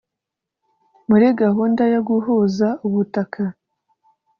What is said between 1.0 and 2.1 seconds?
muri gahunda yo